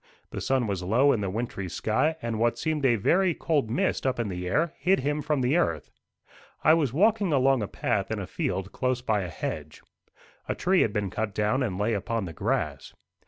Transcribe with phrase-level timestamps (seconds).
[0.31, 4.07] The sun was low in the wintry sky, and what seemed a very cold mist
[4.07, 5.91] up in the air hid him from the earth.
[6.63, 9.83] I was walking along a path in a field close by a hedge.
[10.49, 12.95] A tree had been cut down, and lay upon the grass.